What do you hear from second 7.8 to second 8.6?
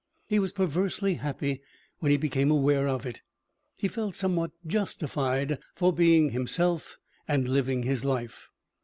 his life.